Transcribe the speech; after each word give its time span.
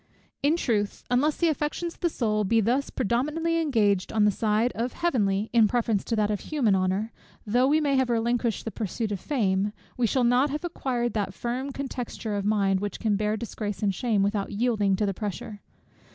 In 0.41 0.57
truth, 0.57 1.03
unless 1.11 1.37
the 1.37 1.47
affections 1.49 1.93
of 1.93 1.99
the 1.99 2.09
soul 2.09 2.43
be 2.43 2.59
thus 2.59 2.89
predominantly 2.89 3.61
engaged 3.61 4.11
on 4.11 4.25
the 4.25 4.31
side 4.31 4.71
of 4.73 4.93
heavenly 4.93 5.51
in 5.53 5.67
preference 5.67 6.03
to 6.05 6.15
that 6.15 6.31
of 6.31 6.39
human 6.39 6.73
honour, 6.73 7.11
though 7.45 7.67
we 7.67 7.79
may 7.79 7.95
have 7.97 8.09
relinquished 8.09 8.65
the 8.65 8.71
pursuit 8.71 9.11
of 9.11 9.19
fame, 9.19 9.73
we 9.97 10.07
shall 10.07 10.23
not 10.23 10.49
have 10.49 10.65
acquired 10.65 11.13
that 11.13 11.35
firm 11.35 11.71
contexture 11.71 12.35
of 12.35 12.45
mind, 12.45 12.79
which 12.79 12.99
can 12.99 13.15
bear 13.15 13.37
disgrace 13.37 13.83
and 13.83 13.93
shame, 13.93 14.23
without 14.23 14.51
yielding 14.51 14.95
to 14.95 15.05
the 15.05 15.13
pressure. 15.13 15.61